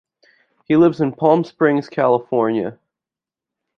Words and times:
He 0.67 0.75
lives 0.75 0.99
in 0.99 1.13
Palm 1.13 1.43
Springs, 1.43 1.87
California. 1.87 2.79